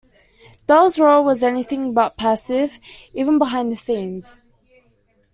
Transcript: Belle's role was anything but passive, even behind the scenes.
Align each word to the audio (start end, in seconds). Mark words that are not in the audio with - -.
Belle's 0.65 0.97
role 0.97 1.23
was 1.23 1.43
anything 1.43 1.93
but 1.93 2.17
passive, 2.17 2.79
even 3.13 3.37
behind 3.37 3.71
the 3.71 3.75
scenes. 3.75 4.39